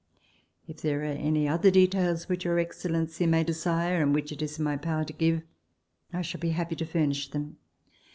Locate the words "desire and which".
3.43-4.31